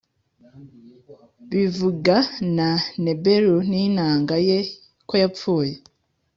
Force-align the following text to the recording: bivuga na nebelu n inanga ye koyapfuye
bivuga 1.49 2.15
na 2.55 2.69
nebelu 3.03 3.55
n 3.69 3.71
inanga 3.85 4.35
ye 4.47 4.59
koyapfuye 5.07 5.73